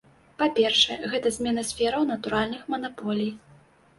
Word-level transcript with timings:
Па-першае, 0.39 0.95
гэта 1.11 1.27
змена 1.35 1.65
сфераў 1.71 2.07
натуральных 2.13 2.63
манаполій. 2.75 3.29